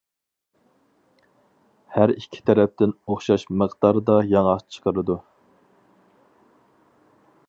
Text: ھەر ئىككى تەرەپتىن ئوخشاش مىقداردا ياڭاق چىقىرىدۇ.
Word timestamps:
ھەر 1.97 2.13
ئىككى 2.13 2.41
تەرەپتىن 2.51 2.95
ئوخشاش 3.11 3.45
مىقداردا 3.63 4.17
ياڭاق 4.31 4.65
چىقىرىدۇ. 4.77 5.19